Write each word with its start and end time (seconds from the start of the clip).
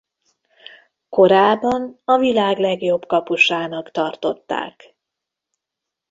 Korában 1.09 2.01
a 2.05 2.17
világ 2.17 2.57
legjobb 2.57 3.05
kapusának 3.05 3.91
tartották. 3.91 4.95